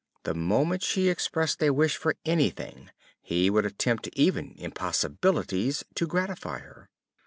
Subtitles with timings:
[0.23, 2.89] The moment she expressed a wish for anything,
[3.21, 6.89] he would attempt even impossibilities to gratify her.